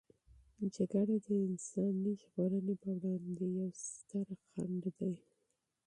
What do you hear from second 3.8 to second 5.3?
سترې خنډ دی.